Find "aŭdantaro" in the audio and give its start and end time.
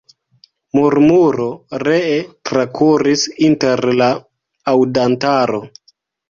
4.75-5.63